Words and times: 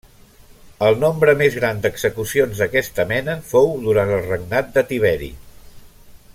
El 0.85 0.95
nombre 1.03 1.35
més 1.41 1.57
gran 1.59 1.83
d'execucions 1.83 2.63
d'aquesta 2.63 3.07
mena 3.13 3.37
fou 3.53 3.71
durant 3.87 4.15
el 4.17 4.27
regnat 4.33 4.75
de 4.79 4.87
Tiberi. 4.93 5.33